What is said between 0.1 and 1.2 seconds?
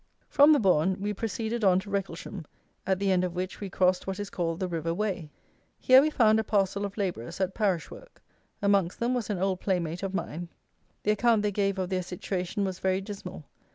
From the Bourn we